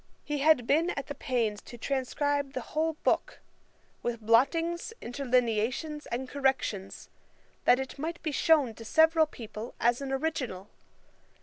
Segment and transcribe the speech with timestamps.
[0.25, 3.39] He had been at the pains to transcribe the whole book,
[4.01, 7.07] with blottings, interlineations, and corrections,
[7.65, 10.71] that it might be shewn to several people as an original.